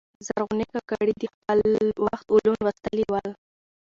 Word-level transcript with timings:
زرغونې 0.25 0.65
کاکړي 0.73 1.13
د 1.21 1.23
خپل 1.33 1.59
وخت 2.05 2.27
علوم 2.35 2.55
لوستلي 2.65 3.05
ول. 3.11 3.29